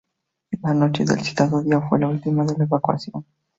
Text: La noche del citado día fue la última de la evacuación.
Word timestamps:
La 0.63 0.73
noche 0.73 1.05
del 1.05 1.19
citado 1.21 1.61
día 1.61 1.79
fue 1.79 1.99
la 1.99 2.07
última 2.07 2.43
de 2.43 2.57
la 2.57 2.63
evacuación. 2.63 3.23